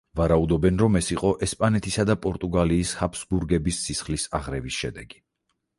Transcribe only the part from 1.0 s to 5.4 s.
იყო ესპანეთისა და პორტუგალიის ჰაბსბურგების სისხლის აღრევის შედეგი.